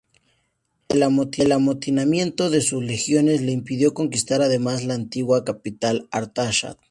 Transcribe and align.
El 0.89 1.03
amotinamiento 1.03 2.49
de 2.49 2.61
sus 2.61 2.83
legiones 2.83 3.41
le 3.43 3.51
impidió 3.51 3.93
conquistar 3.93 4.41
además 4.41 4.83
la 4.83 4.95
antigua 4.95 5.45
capital, 5.45 6.07
Artashat. 6.09 6.79